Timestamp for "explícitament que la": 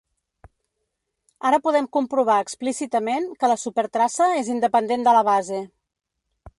2.45-3.61